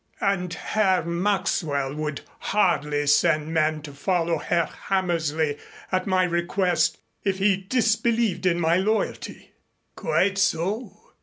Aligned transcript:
And 0.21 0.51
Herr 0.51 1.05
Maxwell 1.05 1.93
would 1.93 2.21
hardly 2.39 3.05
send 3.05 3.53
men 3.53 3.83
to 3.83 3.93
follow 3.93 4.39
Herr 4.39 4.65
Hammersley 4.87 5.59
at 5.91 6.07
my 6.07 6.23
request 6.23 6.97
if 7.23 7.37
he 7.37 7.55
disbelieved 7.55 8.47
in 8.47 8.59
my 8.59 8.77
loyalty." 8.77 9.51
"Quite 9.95 10.39
so. 10.39 11.13